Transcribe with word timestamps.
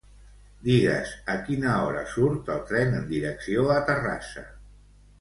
Digues 0.67 1.11
a 1.33 1.35
quina 1.51 1.77
hora 1.89 2.03
surt 2.15 2.51
el 2.57 2.65
tren 2.73 2.99
en 3.03 3.09
direcció 3.15 3.71
a 3.79 3.81
Terrassa. 3.93 4.49